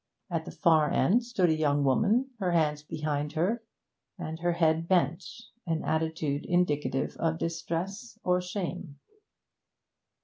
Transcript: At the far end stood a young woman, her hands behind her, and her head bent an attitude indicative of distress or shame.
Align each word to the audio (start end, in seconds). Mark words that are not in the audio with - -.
At 0.31 0.45
the 0.45 0.51
far 0.51 0.89
end 0.89 1.23
stood 1.23 1.51
a 1.51 1.55
young 1.55 1.83
woman, 1.83 2.31
her 2.39 2.53
hands 2.53 2.81
behind 2.81 3.33
her, 3.33 3.61
and 4.17 4.39
her 4.39 4.53
head 4.53 4.87
bent 4.87 5.23
an 5.67 5.83
attitude 5.83 6.43
indicative 6.43 7.15
of 7.19 7.37
distress 7.37 8.17
or 8.23 8.41
shame. 8.41 8.97